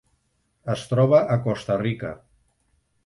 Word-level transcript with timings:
Es 0.75 0.85
troba 0.93 1.19
a 1.35 1.37
Costa 1.45 1.77
Rica. 1.83 2.13